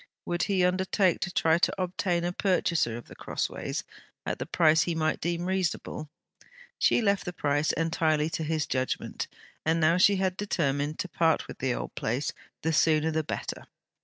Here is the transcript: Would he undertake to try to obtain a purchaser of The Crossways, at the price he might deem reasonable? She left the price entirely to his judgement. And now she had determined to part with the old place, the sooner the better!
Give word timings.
Would 0.25 0.41
he 0.41 0.65
undertake 0.65 1.19
to 1.19 1.31
try 1.31 1.59
to 1.59 1.79
obtain 1.79 2.23
a 2.23 2.33
purchaser 2.33 2.97
of 2.97 3.05
The 3.07 3.13
Crossways, 3.13 3.83
at 4.25 4.39
the 4.39 4.47
price 4.47 4.81
he 4.81 4.95
might 4.95 5.21
deem 5.21 5.45
reasonable? 5.45 6.09
She 6.79 7.03
left 7.03 7.23
the 7.23 7.31
price 7.33 7.71
entirely 7.73 8.27
to 8.31 8.43
his 8.43 8.65
judgement. 8.65 9.27
And 9.63 9.79
now 9.79 9.97
she 9.97 10.15
had 10.15 10.35
determined 10.37 10.97
to 10.97 11.07
part 11.07 11.47
with 11.47 11.59
the 11.59 11.75
old 11.75 11.93
place, 11.93 12.33
the 12.63 12.73
sooner 12.73 13.11
the 13.11 13.23
better! 13.23 13.67